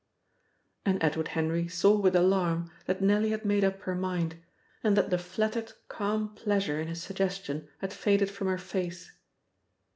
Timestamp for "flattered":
5.19-5.73